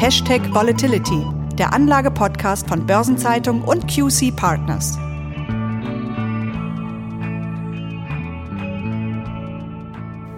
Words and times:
Hashtag 0.00 0.54
Volatility, 0.54 1.26
der 1.54 1.72
Anlage-Podcast 1.72 2.68
von 2.68 2.86
Börsenzeitung 2.86 3.64
und 3.64 3.88
QC 3.88 4.30
Partners. 4.30 4.96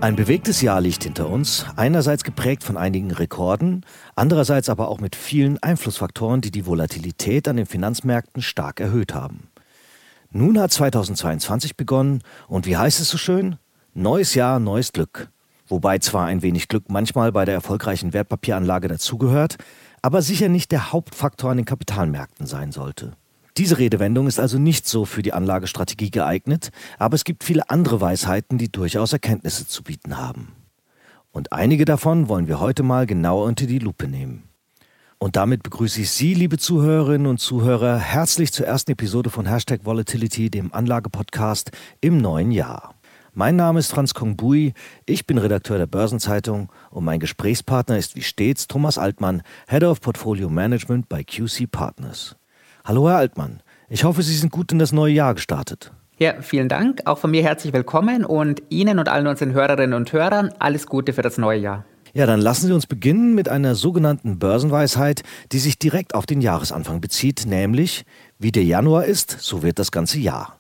Ein 0.01 0.17
bewegtes 0.17 0.63
Jahr 0.63 0.81
liegt 0.81 1.05
hinter 1.05 1.29
uns, 1.29 1.67
einerseits 1.77 2.25
geprägt 2.25 2.65
von 2.65 2.79
einigen 2.79 3.11
Rekorden, 3.11 3.85
andererseits 4.17 4.71
aber 4.71 4.89
auch 4.89 4.99
mit 4.99 5.15
vielen 5.15 5.63
Einflussfaktoren, 5.63 6.41
die 6.41 6.51
die 6.51 6.65
Volatilität 6.65 7.47
an 7.47 7.59
den 7.59 7.67
Finanzmärkten 7.67 8.41
stark 8.41 8.81
erhöht 8.81 9.13
haben. 9.13 9.51
Nun 10.31 10.59
hat 10.59 10.73
2022 10.73 11.77
begonnen 11.77 12.23
und 12.49 12.65
wie 12.65 12.79
heißt 12.79 12.99
es 12.99 13.11
so 13.11 13.19
schön? 13.19 13.57
Neues 13.93 14.35
Jahr, 14.35 14.59
neues 14.59 14.93
Glück. 14.93 15.29
Wobei 15.71 15.99
zwar 16.01 16.27
ein 16.27 16.43
wenig 16.43 16.67
Glück 16.67 16.91
manchmal 16.91 17.31
bei 17.31 17.45
der 17.45 17.55
erfolgreichen 17.55 18.13
Wertpapieranlage 18.13 18.89
dazugehört, 18.89 19.57
aber 20.03 20.21
sicher 20.21 20.49
nicht 20.49 20.73
der 20.73 20.93
Hauptfaktor 20.93 21.53
an 21.53 21.59
den 21.59 21.67
Kapitalmärkten 21.67 22.47
sein 22.47 22.73
sollte. 22.73 23.13
Diese 23.57 23.79
Redewendung 23.79 24.27
ist 24.27 24.41
also 24.41 24.59
nicht 24.59 24.89
so 24.89 25.05
für 25.05 25.23
die 25.23 25.33
Anlagestrategie 25.33 26.11
geeignet, 26.11 26.71
aber 26.99 27.15
es 27.15 27.25
gibt 27.25 27.45
viele 27.45 27.71
andere 27.71 28.01
Weisheiten, 28.01 28.59
die 28.59 28.71
durchaus 28.71 29.13
Erkenntnisse 29.13 29.69
zu 29.69 29.85
bieten 29.85 30.19
haben. 30.19 30.57
Und 31.31 31.53
einige 31.53 31.85
davon 31.85 32.29
wollen 32.29 32.49
wir 32.49 32.59
heute 32.59 32.83
mal 32.83 33.07
genauer 33.07 33.45
unter 33.45 33.67
die 33.67 33.79
Lupe 33.79 34.09
nehmen. 34.09 34.49
Und 35.19 35.37
damit 35.37 35.63
begrüße 35.63 36.01
ich 36.01 36.11
Sie, 36.11 36.35
liebe 36.35 36.59
Zuhörerinnen 36.59 37.29
und 37.29 37.39
Zuhörer, 37.39 37.99
herzlich 37.99 38.53
zur 38.53 38.67
ersten 38.67 38.93
Episode 38.93 39.31
von 39.31 39.47
Hashtag 39.47 39.85
Volatility, 39.85 40.51
dem 40.51 40.73
Anlagepodcast 40.73 41.71
im 42.01 42.19
neuen 42.19 42.51
Jahr. 42.51 42.95
Mein 43.33 43.55
Name 43.55 43.79
ist 43.79 43.93
Franz 43.93 44.13
Kongbui, 44.13 44.75
ich 45.07 45.25
bin 45.25 45.39
Redakteur 45.39 45.79
der 45.79 45.87
Börsenzeitung 45.87 46.69
und 46.91 47.05
mein 47.05 47.21
Gesprächspartner 47.21 47.97
ist 47.97 48.17
wie 48.17 48.23
stets 48.23 48.67
Thomas 48.67 48.99
Altmann, 48.99 49.43
Head 49.69 49.85
of 49.85 50.01
Portfolio 50.01 50.49
Management 50.49 51.09
bei 51.09 51.23
QC 51.23 51.71
Partners. 51.71 52.35
Hallo 52.85 53.09
Herr 53.09 53.19
Altmann, 53.19 53.63
ich 53.89 54.03
hoffe, 54.03 54.23
Sie 54.23 54.35
sind 54.35 54.51
gut 54.51 54.73
in 54.73 54.81
das 54.81 54.91
neue 54.91 55.13
Jahr 55.13 55.35
gestartet. 55.35 55.93
Ja, 56.19 56.43
vielen 56.43 56.69
Dank. 56.69 57.03
Auch 57.05 57.19
von 57.19 57.31
mir 57.31 57.45
herzlich 57.45 57.73
willkommen 57.73 58.25
und 58.25 58.63
Ihnen 58.69 58.99
und 58.99 59.09
allen 59.09 59.29
unseren 59.29 59.53
Hörerinnen 59.53 59.95
und 59.95 60.13
Hörern 60.13 60.53
alles 60.59 60.89
Gute 60.89 61.13
für 61.13 61.23
das 61.23 61.39
neue 61.39 61.61
Jahr. 61.61 61.85
Ja, 62.13 62.27
dann 62.27 62.41
lassen 62.41 62.67
Sie 62.67 62.73
uns 62.73 62.89
beginnen 62.89 63.37
mit 63.37 63.49
einer 63.49 63.77
sogenannten 63.77 64.41
Börsenweisheit, 64.41 65.23
die 65.53 65.61
sich 65.61 65.79
direkt 65.79 66.17
auf 66.17 66.27
den 66.27 66.41
Jahresanfang 66.41 67.01
bezieht, 67.01 67.47
nämlich 67.47 68.05
wie 68.41 68.51
der 68.51 68.65
Januar 68.65 69.05
ist, 69.05 69.37
so 69.39 69.63
wird 69.63 69.79
das 69.79 69.93
ganze 69.93 70.19
Jahr. 70.19 70.60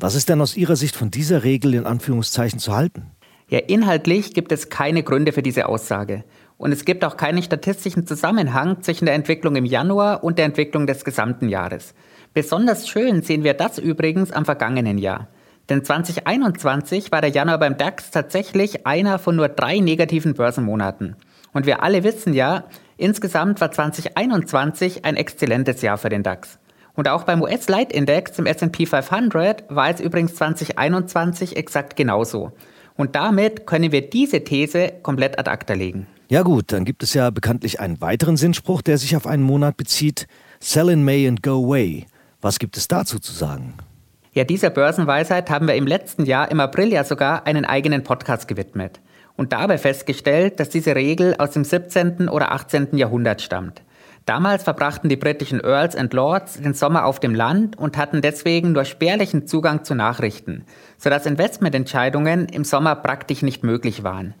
Was 0.00 0.14
ist 0.14 0.28
denn 0.28 0.40
aus 0.40 0.56
Ihrer 0.56 0.76
Sicht 0.76 0.94
von 0.94 1.10
dieser 1.10 1.42
Regel 1.42 1.74
in 1.74 1.84
Anführungszeichen 1.84 2.60
zu 2.60 2.72
halten? 2.72 3.10
Ja, 3.48 3.58
inhaltlich 3.58 4.32
gibt 4.32 4.52
es 4.52 4.68
keine 4.68 5.02
Gründe 5.02 5.32
für 5.32 5.42
diese 5.42 5.66
Aussage. 5.66 6.22
Und 6.56 6.70
es 6.70 6.84
gibt 6.84 7.04
auch 7.04 7.16
keinen 7.16 7.42
statistischen 7.42 8.06
Zusammenhang 8.06 8.80
zwischen 8.82 9.06
der 9.06 9.14
Entwicklung 9.14 9.56
im 9.56 9.64
Januar 9.64 10.22
und 10.22 10.38
der 10.38 10.44
Entwicklung 10.44 10.86
des 10.86 11.04
gesamten 11.04 11.48
Jahres. 11.48 11.94
Besonders 12.32 12.88
schön 12.88 13.22
sehen 13.22 13.42
wir 13.42 13.54
das 13.54 13.78
übrigens 13.78 14.30
am 14.30 14.44
vergangenen 14.44 14.98
Jahr. 14.98 15.26
Denn 15.68 15.84
2021 15.84 17.10
war 17.10 17.20
der 17.20 17.30
Januar 17.30 17.58
beim 17.58 17.76
DAX 17.76 18.12
tatsächlich 18.12 18.86
einer 18.86 19.18
von 19.18 19.34
nur 19.34 19.48
drei 19.48 19.80
negativen 19.80 20.34
Börsenmonaten. 20.34 21.16
Und 21.52 21.66
wir 21.66 21.82
alle 21.82 22.04
wissen 22.04 22.34
ja, 22.34 22.66
insgesamt 22.98 23.60
war 23.60 23.72
2021 23.72 25.04
ein 25.04 25.16
exzellentes 25.16 25.82
Jahr 25.82 25.98
für 25.98 26.08
den 26.08 26.22
DAX. 26.22 26.60
Und 26.98 27.06
auch 27.06 27.22
beim 27.22 27.42
US-Leitindex 27.42 28.40
im 28.40 28.46
S&P 28.46 28.84
500 28.84 29.66
war 29.68 29.88
es 29.88 30.00
übrigens 30.00 30.34
2021 30.34 31.56
exakt 31.56 31.94
genauso. 31.94 32.50
Und 32.96 33.14
damit 33.14 33.68
können 33.68 33.92
wir 33.92 34.10
diese 34.10 34.42
These 34.42 34.94
komplett 35.04 35.38
ad 35.38 35.48
acta 35.48 35.74
legen. 35.74 36.08
Ja 36.28 36.42
gut, 36.42 36.72
dann 36.72 36.84
gibt 36.84 37.04
es 37.04 37.14
ja 37.14 37.30
bekanntlich 37.30 37.78
einen 37.78 38.00
weiteren 38.00 38.36
Sinnspruch, 38.36 38.82
der 38.82 38.98
sich 38.98 39.14
auf 39.14 39.28
einen 39.28 39.44
Monat 39.44 39.76
bezieht. 39.76 40.26
Sell 40.58 40.88
in 40.88 41.04
May 41.04 41.28
and 41.28 41.40
go 41.40 41.64
away. 41.64 42.04
Was 42.40 42.58
gibt 42.58 42.76
es 42.76 42.88
dazu 42.88 43.20
zu 43.20 43.32
sagen? 43.32 43.74
Ja, 44.32 44.42
dieser 44.42 44.70
Börsenweisheit 44.70 45.50
haben 45.50 45.68
wir 45.68 45.76
im 45.76 45.86
letzten 45.86 46.24
Jahr 46.24 46.50
im 46.50 46.58
April 46.58 46.92
ja 46.92 47.04
sogar 47.04 47.46
einen 47.46 47.64
eigenen 47.64 48.02
Podcast 48.02 48.48
gewidmet 48.48 48.98
und 49.36 49.52
dabei 49.52 49.78
festgestellt, 49.78 50.58
dass 50.58 50.68
diese 50.68 50.96
Regel 50.96 51.36
aus 51.38 51.52
dem 51.52 51.62
17. 51.62 52.28
oder 52.28 52.50
18. 52.50 52.96
Jahrhundert 52.96 53.40
stammt. 53.40 53.82
Damals 54.28 54.62
verbrachten 54.62 55.08
die 55.08 55.16
britischen 55.16 55.60
Earls 55.60 55.96
and 55.96 56.12
Lords 56.12 56.60
den 56.60 56.74
Sommer 56.74 57.06
auf 57.06 57.18
dem 57.18 57.34
Land 57.34 57.78
und 57.78 57.96
hatten 57.96 58.20
deswegen 58.20 58.72
nur 58.72 58.84
spärlichen 58.84 59.46
Zugang 59.46 59.84
zu 59.84 59.94
Nachrichten, 59.94 60.66
sodass 60.98 61.24
Investmententscheidungen 61.24 62.46
im 62.50 62.62
Sommer 62.62 62.94
praktisch 62.94 63.40
nicht 63.40 63.64
möglich 63.64 64.04
waren. 64.04 64.34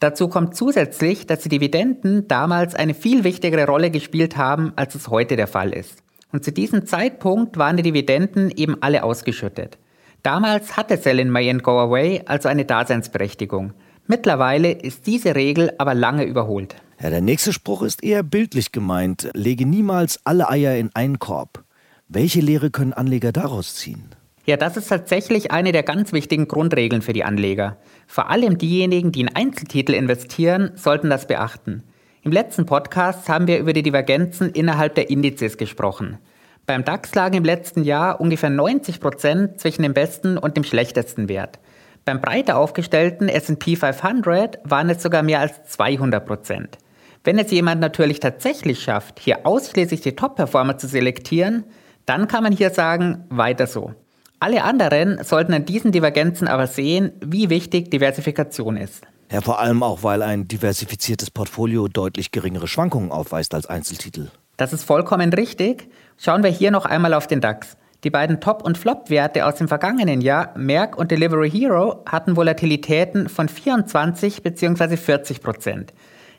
Dazu 0.00 0.28
kommt 0.28 0.54
zusätzlich, 0.54 1.26
dass 1.26 1.40
die 1.40 1.48
Dividenden 1.48 2.28
damals 2.28 2.74
eine 2.74 2.92
viel 2.92 3.24
wichtigere 3.24 3.64
Rolle 3.64 3.90
gespielt 3.90 4.36
haben, 4.36 4.74
als 4.76 4.94
es 4.94 5.08
heute 5.08 5.36
der 5.36 5.46
Fall 5.46 5.72
ist. 5.72 6.02
Und 6.30 6.44
zu 6.44 6.52
diesem 6.52 6.84
Zeitpunkt 6.84 7.56
waren 7.56 7.78
die 7.78 7.84
Dividenden 7.84 8.50
eben 8.54 8.82
alle 8.82 9.02
ausgeschüttet. 9.02 9.78
Damals 10.22 10.76
hatte 10.76 10.98
Sell 10.98 11.18
in 11.18 11.30
May 11.30 11.48
and 11.48 11.62
Go 11.62 11.80
Away 11.80 12.20
also 12.26 12.50
eine 12.50 12.66
Daseinsberechtigung. 12.66 13.72
Mittlerweile 14.06 14.72
ist 14.72 15.06
diese 15.06 15.34
Regel 15.34 15.72
aber 15.78 15.94
lange 15.94 16.24
überholt. 16.24 16.76
Ja, 17.02 17.10
der 17.10 17.20
nächste 17.20 17.52
Spruch 17.52 17.82
ist 17.82 18.04
eher 18.04 18.22
bildlich 18.22 18.70
gemeint. 18.70 19.28
Lege 19.34 19.66
niemals 19.66 20.20
alle 20.22 20.48
Eier 20.48 20.76
in 20.76 20.90
einen 20.94 21.18
Korb. 21.18 21.64
Welche 22.06 22.40
Lehre 22.40 22.70
können 22.70 22.92
Anleger 22.92 23.32
daraus 23.32 23.74
ziehen? 23.74 24.10
Ja, 24.46 24.56
das 24.56 24.76
ist 24.76 24.86
tatsächlich 24.86 25.50
eine 25.50 25.72
der 25.72 25.82
ganz 25.82 26.12
wichtigen 26.12 26.46
Grundregeln 26.46 27.02
für 27.02 27.12
die 27.12 27.24
Anleger. 27.24 27.76
Vor 28.06 28.30
allem 28.30 28.56
diejenigen, 28.56 29.10
die 29.10 29.22
in 29.22 29.34
Einzeltitel 29.34 29.94
investieren, 29.94 30.70
sollten 30.76 31.10
das 31.10 31.26
beachten. 31.26 31.82
Im 32.22 32.30
letzten 32.30 32.66
Podcast 32.66 33.28
haben 33.28 33.48
wir 33.48 33.58
über 33.58 33.72
die 33.72 33.82
Divergenzen 33.82 34.50
innerhalb 34.50 34.94
der 34.94 35.10
Indizes 35.10 35.56
gesprochen. 35.56 36.18
Beim 36.66 36.84
DAX 36.84 37.16
lagen 37.16 37.38
im 37.38 37.44
letzten 37.44 37.82
Jahr 37.82 38.20
ungefähr 38.20 38.50
90 38.50 39.00
Prozent 39.00 39.58
zwischen 39.58 39.82
dem 39.82 39.92
besten 39.92 40.38
und 40.38 40.56
dem 40.56 40.62
schlechtesten 40.62 41.28
Wert. 41.28 41.58
Beim 42.04 42.20
breiter 42.20 42.58
aufgestellten 42.58 43.28
S&P 43.28 43.74
500 43.74 44.60
waren 44.62 44.88
es 44.88 45.02
sogar 45.02 45.24
mehr 45.24 45.40
als 45.40 45.64
200 45.64 46.24
Prozent. 46.24 46.78
Wenn 47.24 47.38
es 47.38 47.52
jemand 47.52 47.80
natürlich 47.80 48.18
tatsächlich 48.18 48.82
schafft, 48.82 49.20
hier 49.20 49.46
ausschließlich 49.46 50.00
die 50.00 50.16
Top-Performer 50.16 50.76
zu 50.78 50.88
selektieren, 50.88 51.64
dann 52.04 52.26
kann 52.26 52.42
man 52.42 52.52
hier 52.52 52.70
sagen, 52.70 53.24
weiter 53.28 53.68
so. 53.68 53.94
Alle 54.40 54.64
anderen 54.64 55.22
sollten 55.22 55.52
an 55.52 55.64
diesen 55.64 55.92
Divergenzen 55.92 56.48
aber 56.48 56.66
sehen, 56.66 57.12
wie 57.24 57.48
wichtig 57.48 57.92
Diversifikation 57.92 58.76
ist. 58.76 59.02
Ja, 59.30 59.40
vor 59.40 59.60
allem 59.60 59.84
auch, 59.84 60.02
weil 60.02 60.20
ein 60.20 60.48
diversifiziertes 60.48 61.30
Portfolio 61.30 61.86
deutlich 61.86 62.32
geringere 62.32 62.66
Schwankungen 62.66 63.12
aufweist 63.12 63.54
als 63.54 63.66
Einzeltitel. 63.66 64.30
Das 64.56 64.72
ist 64.72 64.82
vollkommen 64.82 65.32
richtig. 65.32 65.88
Schauen 66.18 66.42
wir 66.42 66.50
hier 66.50 66.72
noch 66.72 66.86
einmal 66.86 67.14
auf 67.14 67.28
den 67.28 67.40
DAX. 67.40 67.76
Die 68.02 68.10
beiden 68.10 68.40
Top- 68.40 68.64
und 68.64 68.76
Flop-Werte 68.76 69.46
aus 69.46 69.54
dem 69.54 69.68
vergangenen 69.68 70.20
Jahr, 70.20 70.52
Merck 70.58 70.98
und 70.98 71.12
Delivery 71.12 71.48
Hero, 71.48 72.02
hatten 72.04 72.36
Volatilitäten 72.36 73.28
von 73.28 73.48
24 73.48 74.42
bzw. 74.42 74.96
40 74.96 75.40
Prozent. 75.40 75.92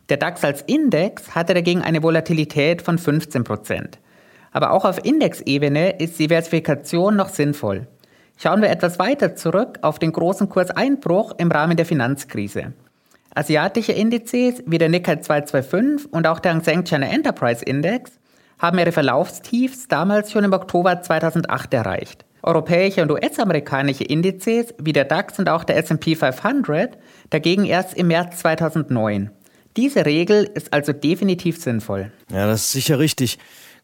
Der 0.09 0.18
DAX 0.18 0.44
als 0.44 0.62
Index 0.64 1.34
hatte 1.34 1.53
dagegen 1.53 1.81
eine 1.81 2.03
Volatilität 2.03 2.81
von 2.81 2.97
15 2.97 3.44
Prozent. 3.44 4.00
Aber 4.52 4.72
auch 4.72 4.86
auf 4.86 5.03
Indexebene 5.03 6.00
ist 6.00 6.19
Diversifikation 6.19 7.16
noch 7.16 7.30
sinnvoll. 7.30 7.88
Schauen 8.38 8.62
wir 8.62 8.69
etwas 8.69 9.00
weiter 9.00 9.36
zurück 9.36 9.80
auf 9.81 10.00
den 10.00 10.12
großen 10.12 10.50
Kurseinbruch 10.50 11.36
im 11.38 11.52
Rahmen 11.52 11.78
der 11.78 11.86
Finanzkrise. 11.86 12.74
Asiatische 13.34 13.94
Indizes 13.94 14.62
wie 14.66 14.78
der 14.78 14.90
Nikkei 14.90 15.16
225 15.18 16.12
und 16.12 16.28
auch 16.28 16.40
der 16.40 16.53
Hang 16.53 16.64
Seng 16.64 16.84
China 16.84 17.08
Enterprise 17.08 17.64
Index 17.64 18.12
haben 18.59 18.78
ihre 18.78 18.91
Verlaufstiefs 18.91 19.88
damals 19.88 20.31
schon 20.31 20.44
im 20.44 20.53
Oktober 20.53 21.02
2008 21.02 21.74
erreicht. 21.74 22.25
Europäische 22.44 23.02
und 23.02 23.12
US-amerikanische 23.12 24.03
Indizes 24.03 24.74
wie 24.78 24.94
der 24.94 25.06
DAX 25.06 25.40
und 25.40 25.50
auch 25.50 25.64
der 25.64 25.78
S&P 25.78 26.16
500 26.16 26.97
dagegen 27.30 27.66
erst 27.66 27.96
im 27.96 28.08
März 28.08 28.40
2009. 28.40 29.32
Diese 29.75 30.05
Regel 30.05 30.43
ist 30.53 30.72
also 30.72 30.93
definitiv 30.93 31.59
sinnvoll. 31.61 32.11
Ja, 32.31 32.46
das 32.47 32.61
ist 32.61 32.72
sicher 32.73 32.99
richtig. 32.99 33.40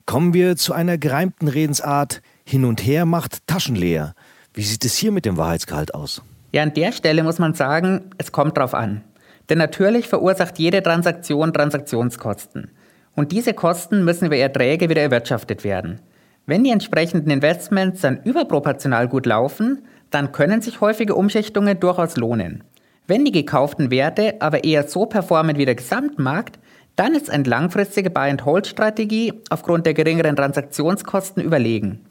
Kommen 0.05 0.33
wir 0.33 0.55
zu 0.55 0.73
einer 0.73 0.97
gereimten 0.97 1.47
Redensart, 1.47 2.21
hin 2.45 2.65
und 2.65 2.85
her 2.85 3.05
macht 3.05 3.45
Taschen 3.47 3.75
leer. 3.75 4.13
Wie 4.53 4.63
sieht 4.63 4.85
es 4.85 4.95
hier 4.95 5.11
mit 5.11 5.25
dem 5.25 5.37
Wahrheitsgehalt 5.37 5.93
aus? 5.93 6.21
Ja, 6.51 6.63
an 6.63 6.73
der 6.73 6.91
Stelle 6.91 7.23
muss 7.23 7.39
man 7.39 7.53
sagen, 7.53 8.09
es 8.17 8.31
kommt 8.31 8.57
drauf 8.57 8.73
an. 8.73 9.03
Denn 9.49 9.57
natürlich 9.57 10.07
verursacht 10.07 10.57
jede 10.59 10.81
Transaktion 10.81 11.53
Transaktionskosten. 11.53 12.71
Und 13.15 13.31
diese 13.31 13.53
Kosten 13.53 14.03
müssen 14.03 14.25
über 14.25 14.37
Erträge 14.37 14.89
wieder 14.89 15.01
erwirtschaftet 15.01 15.63
werden. 15.63 15.99
Wenn 16.45 16.63
die 16.63 16.71
entsprechenden 16.71 17.29
Investments 17.29 18.01
dann 18.01 18.23
überproportional 18.23 19.07
gut 19.07 19.25
laufen, 19.25 19.83
dann 20.09 20.31
können 20.31 20.61
sich 20.61 20.81
häufige 20.81 21.15
Umschichtungen 21.15 21.79
durchaus 21.79 22.15
lohnen. 22.17 22.63
Wenn 23.09 23.25
die 23.25 23.31
gekauften 23.31 23.89
Werte 23.89 24.35
aber 24.39 24.63
eher 24.63 24.87
so 24.87 25.07
performen 25.07 25.57
wie 25.57 25.65
der 25.65 25.73
Gesamtmarkt, 25.73 26.59
dann 26.95 27.15
ist 27.15 27.31
eine 27.31 27.43
langfristige 27.43 28.11
Buy-and-Hold-Strategie 28.11 29.33
aufgrund 29.49 29.87
der 29.87 29.95
geringeren 29.95 30.35
Transaktionskosten 30.35 31.41
überlegen. 31.41 32.05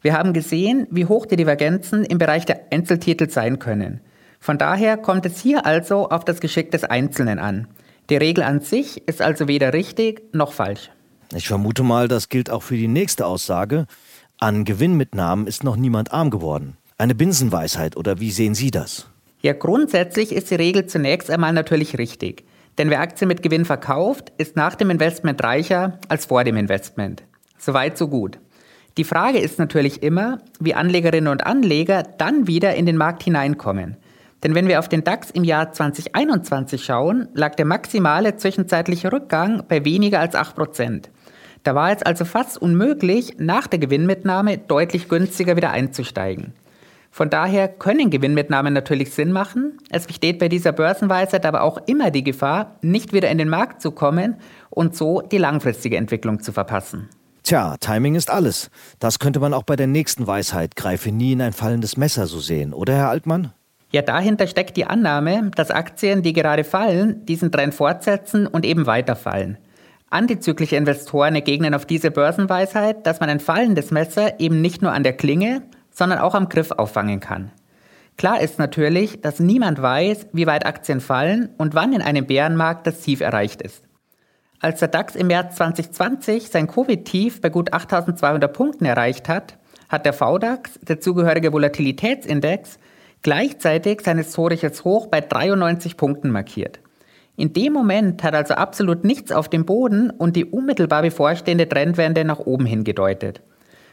Wir 0.00 0.14
haben 0.14 0.32
gesehen, 0.32 0.86
wie 0.90 1.04
hoch 1.04 1.26
die 1.26 1.36
Divergenzen 1.36 2.06
im 2.06 2.16
Bereich 2.16 2.46
der 2.46 2.72
Einzeltitel 2.72 3.28
sein 3.28 3.58
können. 3.58 4.00
Von 4.38 4.56
daher 4.56 4.96
kommt 4.96 5.26
es 5.26 5.42
hier 5.42 5.66
also 5.66 6.08
auf 6.08 6.24
das 6.24 6.40
Geschick 6.40 6.70
des 6.70 6.84
Einzelnen 6.84 7.38
an. 7.38 7.68
Die 8.08 8.16
Regel 8.16 8.42
an 8.42 8.62
sich 8.62 9.06
ist 9.06 9.20
also 9.20 9.46
weder 9.46 9.74
richtig 9.74 10.22
noch 10.32 10.54
falsch. 10.54 10.90
Ich 11.34 11.48
vermute 11.48 11.82
mal, 11.82 12.08
das 12.08 12.30
gilt 12.30 12.48
auch 12.48 12.62
für 12.62 12.78
die 12.78 12.88
nächste 12.88 13.26
Aussage. 13.26 13.84
An 14.38 14.64
Gewinnmitnahmen 14.64 15.46
ist 15.46 15.64
noch 15.64 15.76
niemand 15.76 16.12
arm 16.12 16.30
geworden. 16.30 16.78
Eine 16.96 17.14
Binsenweisheit 17.14 17.94
oder 17.94 18.20
wie 18.20 18.30
sehen 18.30 18.54
Sie 18.54 18.70
das? 18.70 19.09
Ja, 19.42 19.54
grundsätzlich 19.54 20.32
ist 20.32 20.50
die 20.50 20.56
Regel 20.56 20.86
zunächst 20.86 21.30
einmal 21.30 21.52
natürlich 21.52 21.96
richtig. 21.96 22.44
Denn 22.78 22.90
wer 22.90 23.00
Aktien 23.00 23.28
mit 23.28 23.42
Gewinn 23.42 23.64
verkauft, 23.64 24.32
ist 24.38 24.56
nach 24.56 24.74
dem 24.74 24.90
Investment 24.90 25.42
reicher 25.42 25.98
als 26.08 26.26
vor 26.26 26.44
dem 26.44 26.56
Investment. 26.56 27.22
Soweit, 27.58 27.96
so 27.96 28.08
gut. 28.08 28.38
Die 28.96 29.04
Frage 29.04 29.38
ist 29.38 29.58
natürlich 29.58 30.02
immer, 30.02 30.38
wie 30.58 30.74
Anlegerinnen 30.74 31.30
und 31.30 31.46
Anleger 31.46 32.02
dann 32.02 32.46
wieder 32.46 32.74
in 32.74 32.86
den 32.86 32.96
Markt 32.96 33.22
hineinkommen. 33.22 33.96
Denn 34.42 34.54
wenn 34.54 34.68
wir 34.68 34.78
auf 34.78 34.88
den 34.88 35.04
DAX 35.04 35.30
im 35.30 35.44
Jahr 35.44 35.72
2021 35.72 36.82
schauen, 36.82 37.28
lag 37.34 37.54
der 37.54 37.66
maximale 37.66 38.36
zwischenzeitliche 38.36 39.12
Rückgang 39.12 39.64
bei 39.68 39.84
weniger 39.84 40.20
als 40.20 40.34
8%. 40.34 41.04
Da 41.62 41.74
war 41.74 41.92
es 41.92 42.02
also 42.02 42.24
fast 42.24 42.60
unmöglich, 42.60 43.34
nach 43.38 43.66
der 43.66 43.78
Gewinnmitnahme 43.78 44.56
deutlich 44.58 45.08
günstiger 45.08 45.56
wieder 45.56 45.70
einzusteigen. 45.70 46.54
Von 47.10 47.28
daher 47.28 47.68
können 47.68 48.10
Gewinnmitnahmen 48.10 48.72
natürlich 48.72 49.12
Sinn 49.12 49.32
machen. 49.32 49.78
Es 49.90 50.06
besteht 50.06 50.38
bei 50.38 50.48
dieser 50.48 50.72
Börsenweisheit 50.72 51.44
aber 51.44 51.62
auch 51.62 51.78
immer 51.86 52.10
die 52.10 52.22
Gefahr, 52.22 52.76
nicht 52.82 53.12
wieder 53.12 53.30
in 53.30 53.38
den 53.38 53.48
Markt 53.48 53.82
zu 53.82 53.90
kommen 53.90 54.36
und 54.70 54.96
so 54.96 55.20
die 55.20 55.38
langfristige 55.38 55.96
Entwicklung 55.96 56.40
zu 56.40 56.52
verpassen. 56.52 57.08
Tja, 57.42 57.76
Timing 57.80 58.14
ist 58.14 58.30
alles. 58.30 58.70
Das 59.00 59.18
könnte 59.18 59.40
man 59.40 59.54
auch 59.54 59.64
bei 59.64 59.74
der 59.74 59.88
nächsten 59.88 60.26
Weisheit, 60.26 60.76
greife 60.76 61.10
nie 61.10 61.32
in 61.32 61.42
ein 61.42 61.52
fallendes 61.52 61.96
Messer 61.96 62.26
so 62.26 62.38
sehen, 62.38 62.72
oder 62.72 62.94
Herr 62.94 63.08
Altmann? 63.08 63.52
Ja, 63.92 64.02
dahinter 64.02 64.46
steckt 64.46 64.76
die 64.76 64.84
Annahme, 64.84 65.50
dass 65.56 65.72
Aktien, 65.72 66.22
die 66.22 66.32
gerade 66.32 66.62
fallen, 66.62 67.24
diesen 67.26 67.50
Trend 67.50 67.74
fortsetzen 67.74 68.46
und 68.46 68.64
eben 68.64 68.86
weiterfallen. 68.86 69.58
Antizyklische 70.10 70.76
Investoren 70.76 71.34
ergegnen 71.34 71.74
auf 71.74 71.86
diese 71.86 72.10
Börsenweisheit, 72.10 73.04
dass 73.06 73.18
man 73.18 73.30
ein 73.30 73.40
fallendes 73.40 73.90
Messer 73.90 74.38
eben 74.38 74.60
nicht 74.60 74.82
nur 74.82 74.92
an 74.92 75.02
der 75.02 75.16
Klinge, 75.16 75.62
sondern 75.90 76.18
auch 76.18 76.34
am 76.34 76.48
Griff 76.48 76.70
auffangen 76.70 77.20
kann. 77.20 77.50
Klar 78.16 78.40
ist 78.40 78.58
natürlich, 78.58 79.20
dass 79.20 79.40
niemand 79.40 79.80
weiß, 79.80 80.26
wie 80.32 80.46
weit 80.46 80.66
Aktien 80.66 81.00
fallen 81.00 81.50
und 81.56 81.74
wann 81.74 81.92
in 81.92 82.02
einem 82.02 82.26
Bärenmarkt 82.26 82.86
das 82.86 83.00
Tief 83.00 83.20
erreicht 83.20 83.62
ist. 83.62 83.82
Als 84.60 84.80
der 84.80 84.88
DAX 84.88 85.16
im 85.16 85.28
März 85.28 85.56
2020 85.56 86.50
sein 86.50 86.66
Covid-Tief 86.66 87.40
bei 87.40 87.48
gut 87.48 87.72
8200 87.72 88.52
Punkten 88.52 88.84
erreicht 88.84 89.28
hat, 89.28 89.56
hat 89.88 90.04
der 90.04 90.12
VDAX, 90.12 90.78
der 90.82 91.00
zugehörige 91.00 91.52
Volatilitätsindex, 91.52 92.78
gleichzeitig 93.22 94.02
sein 94.02 94.18
historisches 94.18 94.84
Hoch 94.84 95.06
bei 95.06 95.22
93 95.22 95.96
Punkten 95.96 96.30
markiert. 96.30 96.80
In 97.36 97.54
dem 97.54 97.72
Moment 97.72 98.22
hat 98.22 98.34
also 98.34 98.52
absolut 98.52 99.02
nichts 99.02 99.32
auf 99.32 99.48
dem 99.48 99.64
Boden 99.64 100.10
und 100.10 100.36
die 100.36 100.44
unmittelbar 100.44 101.00
bevorstehende 101.00 101.66
Trendwende 101.66 102.24
nach 102.26 102.40
oben 102.40 102.66
hingedeutet. 102.66 103.40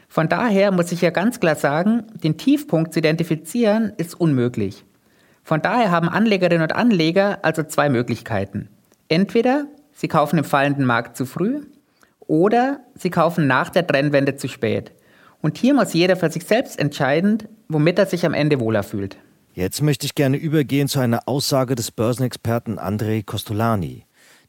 Von 0.08 0.28
daher 0.28 0.72
muss 0.72 0.90
ich 0.90 1.02
ja 1.02 1.10
ganz 1.10 1.38
klar 1.38 1.54
sagen, 1.54 2.06
den 2.24 2.38
Tiefpunkt 2.38 2.92
zu 2.92 3.00
identifizieren 3.00 3.92
ist 3.98 4.18
unmöglich. 4.18 4.84
Von 5.44 5.62
daher 5.62 5.90
haben 5.90 6.08
Anlegerinnen 6.08 6.62
und 6.62 6.74
Anleger 6.74 7.38
also 7.42 7.62
zwei 7.62 7.88
Möglichkeiten. 7.88 8.68
Entweder 9.08 9.66
sie 9.92 10.08
kaufen 10.08 10.38
im 10.38 10.44
fallenden 10.44 10.84
Markt 10.84 11.16
zu 11.16 11.26
früh 11.26 11.60
oder 12.20 12.80
sie 12.94 13.10
kaufen 13.10 13.46
nach 13.46 13.70
der 13.70 13.86
Trennwende 13.86 14.36
zu 14.36 14.48
spät. 14.48 14.92
Und 15.40 15.56
hier 15.56 15.74
muss 15.74 15.92
jeder 15.92 16.16
für 16.16 16.30
sich 16.30 16.44
selbst 16.44 16.78
entscheiden, 16.78 17.38
womit 17.68 17.98
er 17.98 18.06
sich 18.06 18.26
am 18.26 18.34
Ende 18.34 18.60
wohler 18.60 18.82
fühlt. 18.82 19.16
Jetzt 19.54 19.82
möchte 19.82 20.06
ich 20.06 20.14
gerne 20.14 20.36
übergehen 20.36 20.88
zu 20.88 21.00
einer 21.00 21.26
Aussage 21.26 21.74
des 21.74 21.90
Börsenexperten 21.90 22.78
Andrei 22.78 23.22
Costolani. 23.24 24.04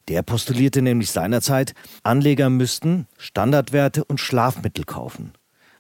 Der 0.07 0.23
postulierte 0.23 0.81
nämlich 0.81 1.11
seinerzeit, 1.11 1.73
Anleger 2.03 2.50
müssten 2.50 3.07
Standardwerte 3.17 4.03
und 4.03 4.19
Schlafmittel 4.19 4.83
kaufen. 4.83 5.33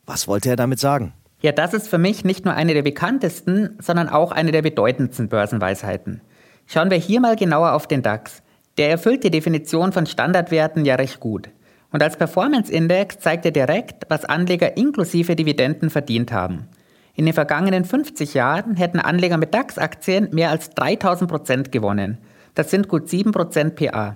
Was 0.09 0.27
wollte 0.27 0.49
er 0.49 0.55
damit 0.55 0.79
sagen? 0.79 1.13
Ja, 1.39 1.51
das 1.51 1.75
ist 1.75 1.87
für 1.87 1.99
mich 1.99 2.25
nicht 2.25 2.43
nur 2.43 2.55
eine 2.55 2.73
der 2.73 2.81
bekanntesten, 2.81 3.77
sondern 3.79 4.09
auch 4.09 4.31
eine 4.31 4.51
der 4.51 4.63
bedeutendsten 4.63 5.29
Börsenweisheiten. 5.29 6.21
Schauen 6.65 6.89
wir 6.89 6.97
hier 6.97 7.19
mal 7.21 7.35
genauer 7.35 7.73
auf 7.73 7.85
den 7.85 8.01
DAX. 8.01 8.41
Der 8.79 8.89
erfüllt 8.89 9.23
die 9.23 9.29
Definition 9.29 9.91
von 9.91 10.07
Standardwerten 10.07 10.83
ja 10.83 10.95
recht 10.95 11.19
gut. 11.19 11.51
Und 11.91 12.01
als 12.01 12.17
Performance-Index 12.17 13.19
zeigt 13.19 13.45
er 13.45 13.51
direkt, 13.51 14.05
was 14.09 14.25
Anleger 14.25 14.77
inklusive 14.77 15.35
Dividenden 15.35 15.91
verdient 15.91 16.31
haben. 16.31 16.67
In 17.13 17.25
den 17.25 17.35
vergangenen 17.35 17.85
50 17.85 18.33
Jahren 18.33 18.77
hätten 18.77 18.99
Anleger 18.99 19.37
mit 19.37 19.53
DAX-Aktien 19.53 20.29
mehr 20.31 20.49
als 20.49 20.71
3000 20.71 21.29
Prozent 21.29 21.71
gewonnen. 21.71 22.17
Das 22.55 22.71
sind 22.71 22.87
gut 22.87 23.09
7 23.09 23.31
Prozent 23.31 23.75
PA. 23.75 24.15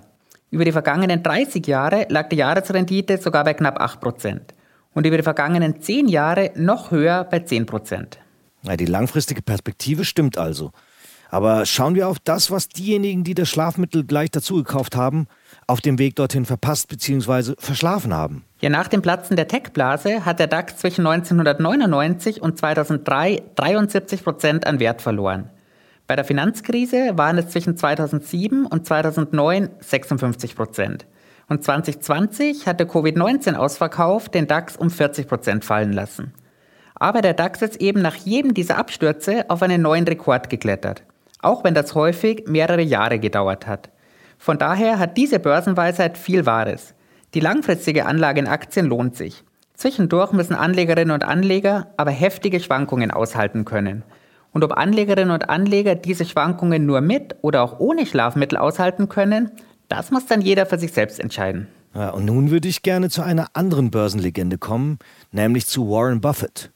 Über 0.50 0.64
die 0.64 0.72
vergangenen 0.72 1.22
30 1.22 1.64
Jahre 1.68 2.06
lag 2.08 2.30
die 2.30 2.36
Jahresrendite 2.36 3.18
sogar 3.18 3.44
bei 3.44 3.54
knapp 3.54 3.80
8 3.80 4.00
Prozent 4.00 4.53
und 4.94 5.06
über 5.06 5.16
die 5.16 5.22
vergangenen 5.22 5.80
zehn 5.80 6.08
Jahre 6.08 6.52
noch 6.54 6.90
höher 6.90 7.24
bei 7.24 7.40
10 7.40 7.66
Prozent. 7.66 8.18
Ja, 8.62 8.76
die 8.76 8.86
langfristige 8.86 9.42
Perspektive 9.42 10.04
stimmt 10.04 10.38
also. 10.38 10.72
Aber 11.30 11.66
schauen 11.66 11.96
wir 11.96 12.08
auf 12.08 12.18
das, 12.20 12.50
was 12.50 12.68
diejenigen, 12.68 13.24
die 13.24 13.34
das 13.34 13.48
Schlafmittel 13.48 14.04
gleich 14.04 14.30
dazu 14.30 14.54
gekauft 14.54 14.94
haben, 14.94 15.26
auf 15.66 15.80
dem 15.80 15.98
Weg 15.98 16.14
dorthin 16.16 16.44
verpasst 16.44 16.88
bzw. 16.88 17.54
verschlafen 17.58 18.14
haben. 18.14 18.44
Ja, 18.60 18.70
nach 18.70 18.88
dem 18.88 19.02
Platzen 19.02 19.36
der 19.36 19.48
Tech-Blase 19.48 20.24
hat 20.24 20.38
der 20.38 20.46
DAX 20.46 20.76
zwischen 20.76 21.06
1999 21.06 22.40
und 22.40 22.56
2003 22.56 23.42
73 23.56 24.22
Prozent 24.22 24.66
an 24.66 24.78
Wert 24.78 25.02
verloren. 25.02 25.50
Bei 26.06 26.16
der 26.16 26.24
Finanzkrise 26.24 27.16
waren 27.16 27.38
es 27.38 27.48
zwischen 27.48 27.76
2007 27.76 28.66
und 28.66 28.86
2009 28.86 29.70
56 29.80 30.54
Prozent. 30.54 31.06
Und 31.48 31.62
2020 31.62 32.66
hat 32.66 32.80
der 32.80 32.88
Covid-19-Ausverkauf 32.88 34.28
den 34.28 34.46
DAX 34.46 34.76
um 34.76 34.90
40 34.90 35.28
Prozent 35.28 35.64
fallen 35.64 35.92
lassen. 35.92 36.32
Aber 36.94 37.22
der 37.22 37.34
DAX 37.34 37.60
ist 37.62 37.80
eben 37.80 38.00
nach 38.00 38.16
jedem 38.16 38.54
dieser 38.54 38.78
Abstürze 38.78 39.44
auf 39.48 39.62
einen 39.62 39.82
neuen 39.82 40.06
Rekord 40.06 40.48
geklettert, 40.48 41.02
auch 41.40 41.64
wenn 41.64 41.74
das 41.74 41.94
häufig 41.94 42.44
mehrere 42.46 42.82
Jahre 42.82 43.18
gedauert 43.18 43.66
hat. 43.66 43.90
Von 44.38 44.58
daher 44.58 44.98
hat 44.98 45.16
diese 45.16 45.38
Börsenweisheit 45.38 46.16
viel 46.16 46.46
Wahres. 46.46 46.94
Die 47.34 47.40
langfristige 47.40 48.06
Anlage 48.06 48.40
in 48.40 48.46
Aktien 48.46 48.86
lohnt 48.86 49.16
sich. 49.16 49.42
Zwischendurch 49.74 50.32
müssen 50.32 50.54
Anlegerinnen 50.54 51.10
und 51.10 51.24
Anleger 51.24 51.88
aber 51.96 52.12
heftige 52.12 52.60
Schwankungen 52.60 53.10
aushalten 53.10 53.64
können. 53.64 54.04
Und 54.52 54.62
ob 54.62 54.72
Anlegerinnen 54.72 55.32
und 55.32 55.50
Anleger 55.50 55.96
diese 55.96 56.24
Schwankungen 56.24 56.86
nur 56.86 57.00
mit 57.00 57.34
oder 57.42 57.62
auch 57.62 57.80
ohne 57.80 58.06
Schlafmittel 58.06 58.56
aushalten 58.56 59.08
können, 59.08 59.50
das 59.88 60.10
muss 60.10 60.26
dann 60.26 60.40
jeder 60.40 60.66
für 60.66 60.78
sich 60.78 60.92
selbst 60.92 61.20
entscheiden. 61.20 61.68
Ja, 61.94 62.10
und 62.10 62.24
nun 62.24 62.50
würde 62.50 62.68
ich 62.68 62.82
gerne 62.82 63.08
zu 63.08 63.22
einer 63.22 63.48
anderen 63.54 63.90
Börsenlegende 63.90 64.58
kommen, 64.58 64.98
nämlich 65.30 65.66
zu 65.66 65.88
Warren 65.88 66.20
Buffett. 66.20 66.72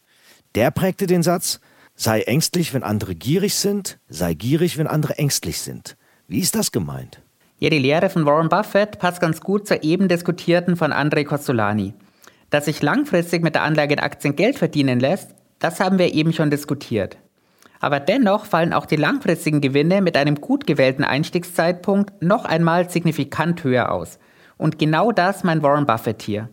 Der 0.55 0.71
prägte 0.71 1.07
den 1.07 1.23
Satz, 1.23 1.61
sei 1.97 2.23
ängstlich, 2.23 2.73
wenn 2.73 2.85
andere 2.85 3.15
gierig 3.15 3.55
sind, 3.57 3.99
sei 4.09 4.35
gierig, 4.35 4.79
wenn 4.79 4.87
andere 4.87 5.19
ängstlich 5.19 5.61
sind. 5.61 5.97
Wie 6.29 6.39
ist 6.39 6.55
das 6.55 6.71
gemeint? 6.71 7.21
Ja, 7.59 7.71
die 7.71 7.79
Lehre 7.79 8.09
von 8.09 8.25
Warren 8.25 8.49
Buffett 8.49 9.01
passt 9.01 9.21
ganz 9.21 9.41
gut 9.41 9.67
zur 9.67 9.83
eben 9.83 10.07
diskutierten 10.07 10.77
von 10.77 10.93
Andrei 10.93 11.25
Costolani. 11.25 11.95
Dass 12.51 12.67
sich 12.67 12.81
langfristig 12.83 13.43
mit 13.43 13.57
der 13.57 13.63
Anlage 13.63 13.95
in 13.95 14.01
Aktien 14.01 14.37
Geld 14.37 14.57
verdienen 14.57 15.01
lässt, 15.01 15.35
das 15.59 15.81
haben 15.81 15.99
wir 15.99 16.15
eben 16.15 16.33
schon 16.33 16.51
diskutiert. 16.51 17.19
Aber 17.81 18.01
dennoch 18.01 18.45
fallen 18.45 18.73
auch 18.73 18.87
die 18.87 18.97
langfristigen 18.97 19.61
Gewinne 19.61 20.03
mit 20.03 20.17
einem 20.17 20.41
gut 20.41 20.67
gewählten 20.67 21.05
Einstiegszeitpunkt 21.05 22.23
noch 22.23 22.45
einmal 22.45 22.91
signifikant 22.91 23.63
höher 23.63 23.93
aus. 23.93 24.19
Und 24.57 24.79
genau 24.79 25.13
das 25.13 25.45
meint 25.45 25.63
Warren 25.63 25.87
Buffett 25.87 26.23
hier. 26.23 26.49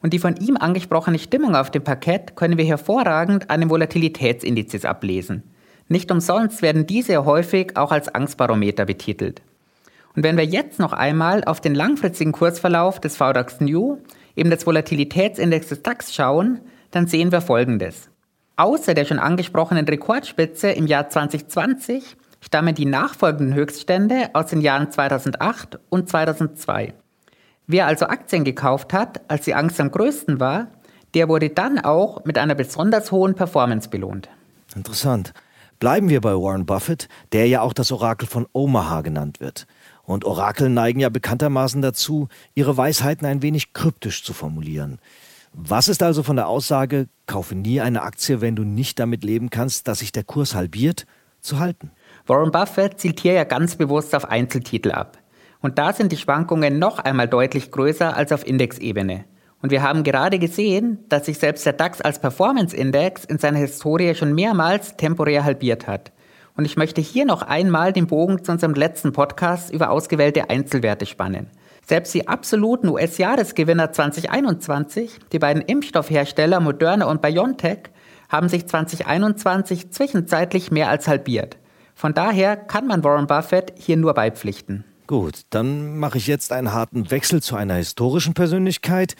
Und 0.00 0.12
die 0.12 0.18
von 0.18 0.36
ihm 0.36 0.56
angesprochene 0.56 1.18
Stimmung 1.18 1.54
auf 1.54 1.70
dem 1.70 1.84
Parkett 1.84 2.34
können 2.34 2.58
wir 2.58 2.64
hervorragend 2.64 3.50
an 3.50 3.60
den 3.60 3.70
Volatilitätsindizes 3.70 4.84
ablesen. 4.84 5.44
Nicht 5.88 6.10
umsonst 6.10 6.62
werden 6.62 6.86
diese 6.86 7.24
häufig 7.24 7.76
auch 7.76 7.92
als 7.92 8.08
Angstbarometer 8.08 8.86
betitelt. 8.86 9.42
Und 10.16 10.24
wenn 10.24 10.36
wir 10.36 10.44
jetzt 10.44 10.78
noch 10.78 10.92
einmal 10.92 11.44
auf 11.44 11.60
den 11.60 11.74
langfristigen 11.74 12.32
Kursverlauf 12.32 13.00
des 13.00 13.16
VDAX 13.16 13.60
New, 13.60 13.98
eben 14.36 14.50
des 14.50 14.66
Volatilitätsindex 14.66 15.68
des 15.68 15.82
DAX 15.82 16.14
schauen, 16.14 16.60
dann 16.90 17.06
sehen 17.06 17.32
wir 17.32 17.40
Folgendes. 17.40 18.11
Außer 18.56 18.94
der 18.94 19.04
schon 19.04 19.18
angesprochenen 19.18 19.86
Rekordspitze 19.86 20.70
im 20.70 20.86
Jahr 20.86 21.08
2020 21.08 22.16
stammen 22.40 22.74
die 22.74 22.86
nachfolgenden 22.86 23.54
Höchststände 23.54 24.30
aus 24.34 24.46
den 24.46 24.60
Jahren 24.60 24.90
2008 24.90 25.78
und 25.88 26.08
2002. 26.08 26.94
Wer 27.66 27.86
also 27.86 28.06
Aktien 28.06 28.44
gekauft 28.44 28.92
hat, 28.92 29.20
als 29.28 29.44
die 29.44 29.54
Angst 29.54 29.80
am 29.80 29.90
größten 29.90 30.40
war, 30.40 30.68
der 31.14 31.28
wurde 31.28 31.50
dann 31.50 31.78
auch 31.78 32.24
mit 32.24 32.36
einer 32.38 32.54
besonders 32.54 33.12
hohen 33.12 33.34
Performance 33.34 33.88
belohnt. 33.88 34.28
Interessant. 34.74 35.32
Bleiben 35.78 36.08
wir 36.08 36.20
bei 36.20 36.32
Warren 36.32 36.66
Buffett, 36.66 37.08
der 37.32 37.48
ja 37.48 37.60
auch 37.60 37.72
das 37.72 37.90
Orakel 37.90 38.28
von 38.28 38.46
Omaha 38.52 39.00
genannt 39.00 39.40
wird. 39.40 39.66
Und 40.04 40.24
Orakel 40.24 40.68
neigen 40.68 41.00
ja 41.00 41.08
bekanntermaßen 41.08 41.82
dazu, 41.82 42.28
ihre 42.54 42.76
Weisheiten 42.76 43.26
ein 43.26 43.42
wenig 43.42 43.72
kryptisch 43.72 44.24
zu 44.24 44.32
formulieren. 44.32 44.98
Was 45.54 45.88
ist 45.88 46.02
also 46.02 46.22
von 46.22 46.36
der 46.36 46.48
Aussage, 46.48 47.08
kaufe 47.26 47.54
nie 47.54 47.80
eine 47.80 48.02
Aktie, 48.02 48.40
wenn 48.40 48.56
du 48.56 48.64
nicht 48.64 48.98
damit 48.98 49.22
leben 49.22 49.50
kannst, 49.50 49.86
dass 49.86 49.98
sich 49.98 50.10
der 50.10 50.24
Kurs 50.24 50.54
halbiert, 50.54 51.06
zu 51.40 51.58
halten? 51.58 51.90
Warren 52.26 52.50
Buffett 52.50 52.98
zielt 52.98 53.20
hier 53.20 53.34
ja 53.34 53.44
ganz 53.44 53.76
bewusst 53.76 54.14
auf 54.14 54.30
Einzeltitel 54.30 54.92
ab. 54.92 55.18
Und 55.60 55.78
da 55.78 55.92
sind 55.92 56.10
die 56.10 56.16
Schwankungen 56.16 56.78
noch 56.78 56.98
einmal 56.98 57.28
deutlich 57.28 57.70
größer 57.70 58.16
als 58.16 58.32
auf 58.32 58.46
Indexebene. 58.46 59.24
Und 59.60 59.70
wir 59.70 59.82
haben 59.82 60.02
gerade 60.02 60.38
gesehen, 60.38 60.98
dass 61.08 61.26
sich 61.26 61.38
selbst 61.38 61.64
der 61.66 61.74
DAX 61.74 62.00
als 62.00 62.18
Performance-Index 62.18 63.26
in 63.26 63.38
seiner 63.38 63.58
Historie 63.58 64.14
schon 64.14 64.34
mehrmals 64.34 64.96
temporär 64.96 65.44
halbiert 65.44 65.86
hat. 65.86 66.12
Und 66.56 66.64
ich 66.64 66.76
möchte 66.76 67.00
hier 67.00 67.24
noch 67.24 67.42
einmal 67.42 67.92
den 67.92 68.06
Bogen 68.06 68.42
zu 68.42 68.52
unserem 68.52 68.74
letzten 68.74 69.12
Podcast 69.12 69.72
über 69.72 69.90
ausgewählte 69.90 70.50
Einzelwerte 70.50 71.06
spannen. 71.06 71.48
Selbst 71.86 72.14
die 72.14 72.28
absoluten 72.28 72.88
US-Jahresgewinner 72.88 73.92
2021, 73.92 75.18
die 75.32 75.38
beiden 75.38 75.62
Impfstoffhersteller 75.62 76.60
Moderna 76.60 77.06
und 77.06 77.22
BioNTech, 77.22 77.90
haben 78.28 78.48
sich 78.48 78.66
2021 78.66 79.90
zwischenzeitlich 79.90 80.70
mehr 80.70 80.88
als 80.88 81.08
halbiert. 81.08 81.58
Von 81.94 82.14
daher 82.14 82.56
kann 82.56 82.86
man 82.86 83.04
Warren 83.04 83.26
Buffett 83.26 83.74
hier 83.76 83.96
nur 83.96 84.14
beipflichten. 84.14 84.84
Gut, 85.06 85.42
dann 85.50 85.98
mache 85.98 86.18
ich 86.18 86.26
jetzt 86.26 86.52
einen 86.52 86.72
harten 86.72 87.10
Wechsel 87.10 87.42
zu 87.42 87.56
einer 87.56 87.74
historischen 87.74 88.32
Persönlichkeit, 88.32 89.16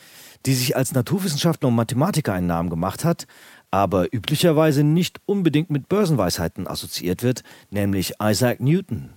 die 0.46 0.54
sich 0.54 0.76
als 0.76 0.92
Naturwissenschaftler 0.92 1.68
und 1.68 1.74
Mathematiker 1.74 2.32
einen 2.32 2.46
Namen 2.46 2.70
gemacht 2.70 3.04
hat, 3.04 3.26
aber 3.70 4.06
üblicherweise 4.14 4.84
nicht 4.84 5.20
unbedingt 5.26 5.70
mit 5.70 5.88
Börsenweisheiten 5.88 6.66
assoziiert 6.66 7.22
wird, 7.22 7.42
nämlich 7.70 8.14
Isaac 8.22 8.60
Newton. 8.60 9.10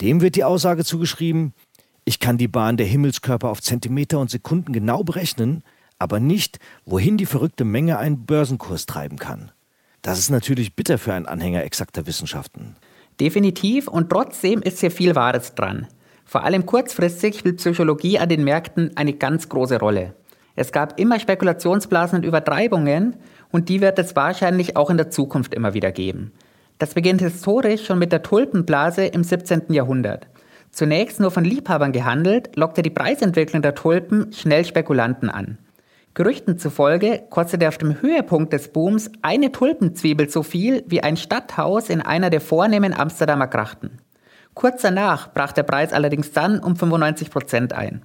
Dem 0.00 0.20
wird 0.20 0.36
die 0.36 0.44
Aussage 0.44 0.84
zugeschrieben, 0.84 1.52
ich 2.08 2.20
kann 2.20 2.38
die 2.38 2.48
Bahn 2.48 2.78
der 2.78 2.86
Himmelskörper 2.86 3.50
auf 3.50 3.60
Zentimeter 3.60 4.18
und 4.18 4.30
Sekunden 4.30 4.72
genau 4.72 5.04
berechnen, 5.04 5.62
aber 5.98 6.20
nicht, 6.20 6.58
wohin 6.86 7.18
die 7.18 7.26
verrückte 7.26 7.66
Menge 7.66 7.98
einen 7.98 8.24
Börsenkurs 8.24 8.86
treiben 8.86 9.18
kann. 9.18 9.52
Das 10.00 10.18
ist 10.18 10.30
natürlich 10.30 10.74
bitter 10.74 10.96
für 10.96 11.12
einen 11.12 11.26
Anhänger 11.26 11.64
exakter 11.64 12.06
Wissenschaften. 12.06 12.76
Definitiv 13.20 13.88
und 13.88 14.08
trotzdem 14.08 14.62
ist 14.62 14.80
hier 14.80 14.90
viel 14.90 15.16
Wahres 15.16 15.54
dran. 15.54 15.86
Vor 16.24 16.44
allem 16.44 16.64
kurzfristig 16.64 17.38
spielt 17.38 17.58
Psychologie 17.58 18.18
an 18.18 18.30
den 18.30 18.42
Märkten 18.42 18.96
eine 18.96 19.12
ganz 19.12 19.50
große 19.50 19.78
Rolle. 19.78 20.14
Es 20.56 20.72
gab 20.72 20.98
immer 20.98 21.20
Spekulationsblasen 21.20 22.20
und 22.20 22.24
Übertreibungen 22.24 23.16
und 23.52 23.68
die 23.68 23.82
wird 23.82 23.98
es 23.98 24.16
wahrscheinlich 24.16 24.78
auch 24.78 24.88
in 24.88 24.96
der 24.96 25.10
Zukunft 25.10 25.52
immer 25.52 25.74
wieder 25.74 25.92
geben. 25.92 26.32
Das 26.78 26.94
beginnt 26.94 27.20
historisch 27.20 27.84
schon 27.84 27.98
mit 27.98 28.12
der 28.12 28.22
Tulpenblase 28.22 29.04
im 29.04 29.24
17. 29.24 29.74
Jahrhundert. 29.74 30.26
Zunächst 30.78 31.18
nur 31.18 31.32
von 31.32 31.42
Liebhabern 31.42 31.90
gehandelt, 31.90 32.54
lockte 32.54 32.82
die 32.82 32.90
Preisentwicklung 32.90 33.62
der 33.62 33.74
Tulpen 33.74 34.32
schnell 34.32 34.64
Spekulanten 34.64 35.28
an. 35.28 35.58
Gerüchten 36.14 36.56
zufolge 36.56 37.24
kostete 37.30 37.66
auf 37.66 37.78
dem 37.78 38.00
Höhepunkt 38.00 38.52
des 38.52 38.68
Booms 38.68 39.10
eine 39.20 39.50
Tulpenzwiebel 39.50 40.30
so 40.30 40.44
viel 40.44 40.84
wie 40.86 41.02
ein 41.02 41.16
Stadthaus 41.16 41.90
in 41.90 42.00
einer 42.00 42.30
der 42.30 42.40
vornehmen 42.40 42.94
Amsterdamer 42.94 43.48
Grachten. 43.48 43.98
Kurz 44.54 44.82
danach 44.82 45.32
brach 45.32 45.50
der 45.50 45.64
Preis 45.64 45.92
allerdings 45.92 46.30
dann 46.30 46.60
um 46.60 46.76
95 46.76 47.32
Prozent 47.32 47.72
ein. 47.72 48.02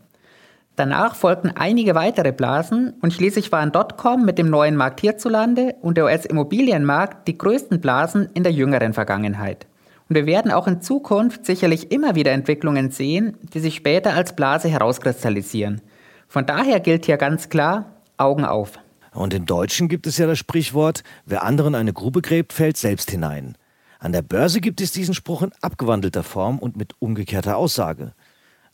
Danach 0.75 1.13
folgten 1.13 1.51
einige 1.55 1.93
weitere 1.93 2.31
Blasen 2.31 2.95
und 3.03 3.13
schließlich 3.13 3.51
waren 3.51 3.71
Dotcom 3.71 4.25
mit 4.25 4.39
dem 4.39 4.49
neuen 4.49 4.77
Markt 4.77 4.99
hierzulande 5.01 5.75
und 5.83 5.95
der 5.95 6.05
US-Immobilienmarkt 6.05 7.27
die 7.27 7.37
größten 7.37 7.81
Blasen 7.81 8.29
in 8.33 8.41
der 8.41 8.51
jüngeren 8.51 8.93
Vergangenheit. 8.93 9.67
Und 10.13 10.17
wir 10.17 10.25
werden 10.27 10.51
auch 10.51 10.67
in 10.67 10.79
Zukunft 10.79 11.43
sicherlich 11.43 11.91
immer 11.91 12.13
wieder 12.13 12.33
Entwicklungen 12.33 12.91
sehen, 12.91 13.35
die 13.51 13.59
sich 13.59 13.73
später 13.73 14.13
als 14.13 14.35
Blase 14.35 14.69
herauskristallisieren. 14.69 15.81
Von 16.27 16.45
daher 16.45 16.79
gilt 16.81 17.07
hier 17.07 17.17
ganz 17.17 17.49
klar, 17.49 17.95
Augen 18.17 18.45
auf. 18.45 18.73
Und 19.11 19.33
im 19.33 19.47
Deutschen 19.47 19.87
gibt 19.87 20.05
es 20.05 20.19
ja 20.19 20.27
das 20.27 20.37
Sprichwort, 20.37 21.01
wer 21.25 21.41
anderen 21.41 21.73
eine 21.73 21.93
Grube 21.93 22.21
gräbt, 22.21 22.53
fällt 22.53 22.77
selbst 22.77 23.09
hinein. 23.09 23.57
An 23.97 24.11
der 24.11 24.21
Börse 24.21 24.61
gibt 24.61 24.81
es 24.81 24.91
diesen 24.91 25.15
Spruch 25.15 25.41
in 25.41 25.51
abgewandelter 25.61 26.21
Form 26.21 26.59
und 26.59 26.77
mit 26.77 26.93
umgekehrter 26.99 27.57
Aussage. 27.57 28.13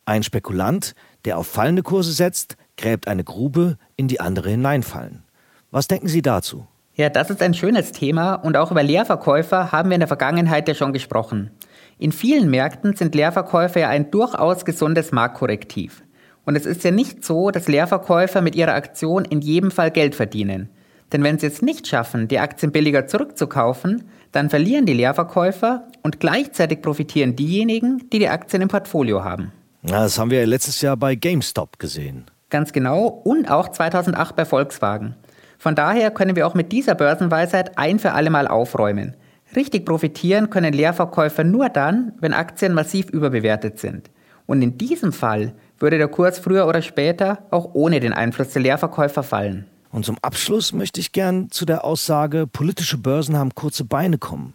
Ein 0.03 0.24
Spekulant, 0.24 0.93
der 1.24 1.38
auf 1.38 1.48
fallende 1.48 1.84
Kurse 1.84 2.12
setzt, 2.12 2.58
gräbt 2.75 3.08
eine 3.08 3.24
Grube, 3.24 3.77
in 3.96 4.10
die 4.10 4.19
andere 4.19 4.50
hineinfallen. 4.50 5.24
Was 5.72 5.88
denken 5.88 6.10
Sie 6.10 6.22
dazu? 6.22 6.67
Ja, 7.00 7.08
das 7.08 7.29
ist 7.29 7.41
ein 7.41 7.53
schönes 7.53 7.94
Thema 7.94 8.34
und 8.34 8.58
auch 8.58 8.72
über 8.72 8.84
Leerverkäufer 8.84 9.72
haben 9.72 9.89
wir 9.89 9.96
in 9.96 10.01
der 10.01 10.10
Vergangenheit 10.10 10.68
ja 10.68 10.74
schon 10.74 10.91
gesprochen. 10.91 11.50
In 11.98 12.12
vielen 12.12 12.50
Märkten 12.50 12.94
sind 12.94 13.15
Leerverkäufer 13.15 13.79
ja 13.79 13.88
ein 13.88 14.12
durchaus 14.12 14.65
gesundes 14.65 15.13
Marktkorrektiv. 15.13 16.03
Und 16.44 16.58
es 16.58 16.65
ist 16.65 16.84
ja 16.84 16.91
nicht 16.91 17.24
so, 17.24 17.51
dass 17.51 17.70
Leerverkäufer 17.70 18.41
mit 18.41 18.53
ihrer 18.53 18.74
Aktion 18.74 19.24
in 19.24 19.39
jedem 19.39 19.72
Fall 19.72 19.91
Geld 19.91 20.13
verdienen. 20.13 20.68
Denn 21.13 21.24
wenn 21.24 21.39
sie 21.39 21.48
es 21.48 21.62
nicht 21.62 21.88
schaffen, 21.88 22.27
die 22.27 22.39
Aktien 22.39 22.74
billiger 22.74 23.08
zurückzukaufen, 23.08 24.03
dann 24.34 24.50
verlieren 24.50 24.86
die 24.86 24.91
Leerverkäufer 24.91 25.88
und 26.03 26.20
gleichzeitig 26.20 26.82
profitieren 26.82 27.34
diejenigen, 27.38 28.10
die 28.12 28.20
die 28.20 28.27
Aktien 28.27 28.62
im 28.62 28.68
Portfolio 28.68 29.24
haben. 29.24 29.53
Ja, 29.84 30.01
das 30.01 30.20
haben 30.20 30.32
wir 30.32 30.46
letztes 30.46 30.82
Jahr 30.82 30.98
bei 30.98 31.15
GameStop 31.15 31.79
gesehen. 31.79 32.25
Ganz 32.50 32.74
genau 32.74 33.08
und 33.08 33.50
auch 33.50 33.70
2008 33.70 34.36
bei 34.36 34.44
Volkswagen. 34.44 35.15
Von 35.60 35.75
daher 35.75 36.10
können 36.10 36.38
wir 36.38 36.48
auch 36.48 36.56
mit 36.56 36.72
dieser 36.72 36.96
Börsenweisheit 36.96 37.78
ein 37.78 38.00
für 38.00 38.13
alle 38.13 38.30
Mal 38.30 38.48
aufräumen. 38.48 39.16
Richtig 39.56 39.86
profitieren 39.86 40.50
können 40.50 40.74
Leerverkäufer 40.74 41.44
nur 41.44 41.68
dann, 41.70 42.13
wenn 42.20 42.34
Aktien 42.34 42.74
massiv 42.74 43.10
überbewertet 43.10 43.78
sind. 43.78 44.10
Und 44.46 44.62
in 44.62 44.78
diesem 44.78 45.12
Fall 45.12 45.54
würde 45.78 45.98
der 45.98 46.08
Kurs 46.08 46.39
früher 46.39 46.66
oder 46.66 46.82
später 46.82 47.39
auch 47.51 47.72
ohne 47.74 48.00
den 48.00 48.13
Einfluss 48.13 48.50
der 48.50 48.62
Leerverkäufer 48.62 49.22
fallen. 49.22 49.66
Und 49.92 50.06
zum 50.06 50.18
Abschluss 50.22 50.72
möchte 50.72 51.01
ich 51.01 51.12
gern 51.12 51.51
zu 51.51 51.66
der 51.66 51.84
Aussage, 51.84 52.48
politische 52.48 52.98
Börsen 52.98 53.38
haben 53.38 53.54
kurze 53.54 53.84
Beine 53.84 54.18
kommen. 54.18 54.54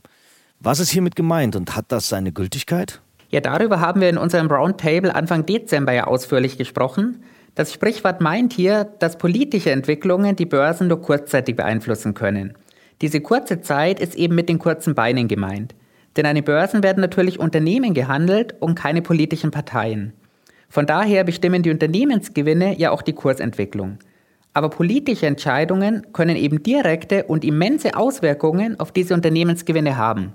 Was 0.58 0.80
ist 0.80 0.90
hiermit 0.90 1.16
gemeint 1.16 1.54
und 1.54 1.76
hat 1.76 1.87
das 1.88 2.08
seine 2.08 2.32
Gültigkeit? 2.32 3.02
Ja, 3.28 3.40
darüber 3.40 3.80
haben 3.80 4.00
wir 4.00 4.08
in 4.08 4.16
unserem 4.16 4.46
Roundtable 4.46 5.14
Anfang 5.14 5.44
Dezember 5.44 5.92
ja 5.92 6.06
ausführlich 6.06 6.56
gesprochen. 6.56 7.23
Das 7.54 7.73
Sprichwort 7.73 8.20
meint 8.20 8.52
hier, 8.52 8.84
dass 8.99 9.16
politische 9.16 9.70
Entwicklungen 9.70 10.34
die 10.34 10.46
Börsen 10.46 10.88
nur 10.88 11.00
kurzzeitig 11.00 11.54
beeinflussen 11.54 12.14
können. 12.14 12.54
Diese 13.00 13.20
kurze 13.20 13.61
Zeit 13.61 14.00
ist 14.00 14.16
eben 14.16 14.34
mit 14.34 14.49
den 14.49 14.58
kurzen 14.58 14.94
Beinen 14.94 15.28
gemeint. 15.28 15.75
Denn 16.16 16.26
an 16.26 16.34
den 16.34 16.44
Börsen 16.44 16.82
werden 16.82 17.00
natürlich 17.00 17.38
Unternehmen 17.38 17.94
gehandelt 17.94 18.54
und 18.61 18.75
keine 18.75 19.02
politischen 19.02 19.50
Parteien. 19.50 20.12
Von 20.68 20.87
daher 20.87 21.23
bestimmen 21.23 21.62
die 21.62 21.70
Unternehmensgewinne 21.70 22.78
ja 22.78 22.90
auch 22.90 23.02
die 23.02 23.12
Kursentwicklung. 23.12 23.99
Aber 24.52 24.70
politische 24.70 25.26
Entscheidungen 25.26 26.12
können 26.12 26.37
eben 26.37 26.62
direkte 26.62 27.25
und 27.25 27.44
immense 27.44 27.96
Auswirkungen 27.96 28.78
auf 28.80 28.90
diese 28.90 29.14
Unternehmensgewinne 29.14 29.96
haben. 29.96 30.32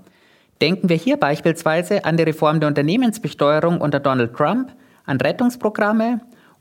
Denken 0.60 0.90
wir 0.90 0.96
hier 0.96 1.16
beispielsweise 1.16 2.04
an 2.04 2.18
die 2.18 2.22
Reform 2.22 2.60
der 2.60 2.68
Unternehmensbesteuerung 2.68 3.80
unter 3.80 4.00
Donald 4.00 4.34
Trump, 4.34 4.74
an 5.06 5.18
Rettungsprogramme 5.18 6.20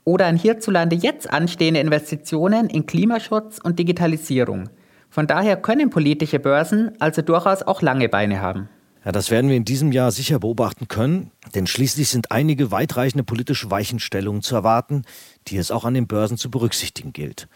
oder 0.09 0.25
an 0.25 0.37
hierzulande 0.37 0.95
jetzt 0.95 1.31
anstehende 1.31 1.79
Investitionen 1.79 2.67
in 2.67 2.87
Klimaschutz 2.87 3.59
und 3.59 3.77
Digitalisierung. 3.77 4.69
Von 5.11 5.27
daher 5.27 5.55
können 5.55 5.91
politische 5.91 6.39
Börsen 6.39 6.91
also 6.99 7.21
durchaus 7.21 7.61
auch 7.61 7.83
lange 7.83 8.09
Beine 8.09 8.41
haben. 8.41 8.69
Ja, 9.05 9.11
das 9.11 9.29
werden 9.29 9.49
wir 9.49 9.55
in 9.55 9.65
diesem 9.65 9.91
Jahr 9.91 10.11
sicher 10.11 10.39
beobachten 10.39 10.87
können, 10.87 11.31
denn 11.53 11.67
schließlich 11.67 12.09
sind 12.09 12.31
einige 12.31 12.71
weitreichende 12.71 13.23
politische 13.23 13.69
Weichenstellungen 13.69 14.41
zu 14.41 14.55
erwarten, 14.55 15.03
die 15.47 15.57
es 15.57 15.69
auch 15.69 15.85
an 15.85 15.93
den 15.93 16.07
Börsen 16.07 16.37
zu 16.37 16.49
berücksichtigen 16.49 17.13
gilt. 17.13 17.47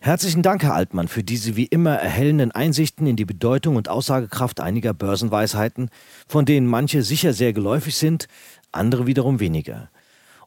Herzlichen 0.00 0.42
Dank, 0.42 0.62
Herr 0.64 0.74
Altmann, 0.74 1.08
für 1.08 1.22
diese 1.22 1.56
wie 1.56 1.66
immer 1.66 1.94
erhellenden 1.94 2.52
Einsichten 2.52 3.06
in 3.06 3.16
die 3.16 3.26
Bedeutung 3.26 3.76
und 3.76 3.88
Aussagekraft 3.88 4.60
einiger 4.60 4.94
Börsenweisheiten, 4.94 5.90
von 6.26 6.46
denen 6.46 6.66
manche 6.66 7.02
sicher 7.02 7.34
sehr 7.34 7.52
geläufig 7.52 7.96
sind, 7.96 8.26
andere 8.72 9.06
wiederum 9.06 9.40
weniger. 9.40 9.90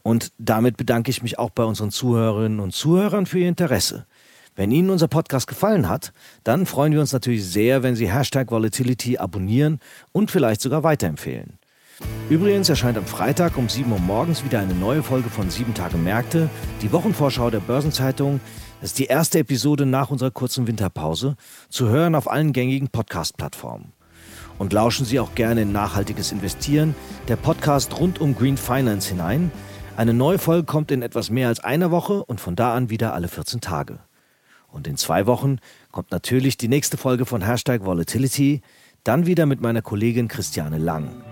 Und 0.05 0.33
damit 0.37 0.77
bedanke 0.77 1.09
ich 1.09 1.23
mich 1.23 1.39
auch 1.39 1.49
bei 1.49 1.63
unseren 1.63 1.89
Zuhörerinnen 1.89 2.59
und 2.59 2.75
Zuhörern 2.75 3.25
für 3.25 3.39
Ihr 3.39 3.49
Interesse. 3.49 4.05
Wenn 4.55 4.69
Ihnen 4.69 4.91
unser 4.91 5.07
Podcast 5.07 5.47
gefallen 5.47 5.89
hat, 5.89 6.13
dann 6.43 6.67
freuen 6.67 6.93
wir 6.93 6.99
uns 6.99 7.11
natürlich 7.11 7.43
sehr, 7.43 7.81
wenn 7.81 7.95
Sie 7.95 8.13
Hashtag 8.13 8.51
Volatility 8.51 9.17
abonnieren 9.17 9.79
und 10.11 10.29
vielleicht 10.29 10.61
sogar 10.61 10.83
weiterempfehlen. 10.83 11.57
Übrigens 12.29 12.69
erscheint 12.69 12.99
am 12.99 13.07
Freitag 13.07 13.57
um 13.57 13.67
7 13.67 13.91
Uhr 13.91 13.97
morgens 13.97 14.45
wieder 14.45 14.59
eine 14.59 14.75
neue 14.75 15.01
Folge 15.01 15.31
von 15.31 15.49
7 15.49 15.73
Tage 15.73 15.97
Märkte, 15.97 16.51
die 16.83 16.91
Wochenvorschau 16.91 17.49
der 17.49 17.61
Börsenzeitung. 17.61 18.41
Das 18.81 18.91
ist 18.91 18.99
die 18.99 19.05
erste 19.05 19.39
Episode 19.39 19.87
nach 19.87 20.11
unserer 20.11 20.29
kurzen 20.29 20.67
Winterpause, 20.67 21.35
zu 21.69 21.89
hören 21.89 22.13
auf 22.13 22.29
allen 22.29 22.53
gängigen 22.53 22.89
Podcast-Plattformen. 22.89 23.91
Und 24.59 24.71
lauschen 24.71 25.05
Sie 25.05 25.19
auch 25.19 25.33
gerne 25.33 25.63
in 25.63 25.71
nachhaltiges 25.71 26.31
Investieren, 26.31 26.93
der 27.27 27.37
Podcast 27.37 27.99
rund 27.99 28.21
um 28.21 28.35
Green 28.35 28.55
Finance 28.55 29.09
hinein. 29.09 29.51
Eine 29.97 30.13
neue 30.13 30.39
Folge 30.39 30.65
kommt 30.65 30.91
in 30.91 31.01
etwas 31.01 31.29
mehr 31.29 31.47
als 31.47 31.61
einer 31.61 31.89
Woche 31.89 32.25
und 32.25 32.41
von 32.41 32.57
da 32.57 32.75
an 32.75 32.89
wieder 32.89 33.13
alle 33.13 33.29
14 33.29 33.61
Tage. 33.61 33.99
Und 34.67 34.87
in 34.87 34.97
zwei 34.97 35.25
Wochen 35.25 35.59
kommt 35.91 36.11
natürlich 36.11 36.57
die 36.57 36.67
nächste 36.67 36.97
Folge 36.97 37.25
von 37.25 37.41
Hashtag 37.41 37.85
Volatility, 37.85 38.61
dann 39.05 39.25
wieder 39.25 39.45
mit 39.45 39.61
meiner 39.61 39.81
Kollegin 39.81 40.27
Christiane 40.27 40.79
Lang. 40.79 41.23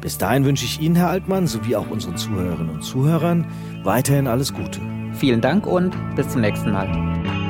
Bis 0.00 0.16
dahin 0.16 0.44
wünsche 0.44 0.64
ich 0.64 0.80
Ihnen, 0.80 0.94
Herr 0.94 1.08
Altmann, 1.08 1.48
sowie 1.48 1.74
auch 1.74 1.90
unseren 1.90 2.16
Zuhörerinnen 2.16 2.74
und 2.74 2.82
Zuhörern 2.82 3.46
weiterhin 3.82 4.28
alles 4.28 4.54
Gute. 4.54 4.80
Vielen 5.14 5.40
Dank 5.40 5.66
und 5.66 5.96
bis 6.14 6.28
zum 6.28 6.42
nächsten 6.42 6.70
Mal. 6.70 7.43